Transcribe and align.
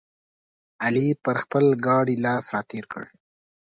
علي 0.83 1.07
پر 1.23 1.35
خپل 1.43 1.65
ګاډي 1.85 2.15
لاس 2.25 2.45
راتېر 2.55 2.83
کړ. 2.91 3.03